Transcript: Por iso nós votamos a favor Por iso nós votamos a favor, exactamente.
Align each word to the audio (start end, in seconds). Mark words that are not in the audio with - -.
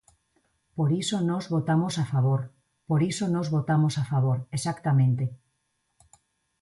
Por 0.77 0.89
iso 1.01 1.17
nós 1.29 1.43
votamos 1.55 1.93
a 2.03 2.05
favor 2.13 2.41
Por 2.89 2.99
iso 3.11 3.25
nós 3.35 3.47
votamos 3.55 3.93
a 4.01 4.03
favor, 4.11 4.37
exactamente. 4.57 5.25